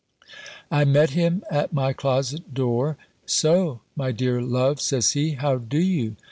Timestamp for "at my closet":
1.51-2.55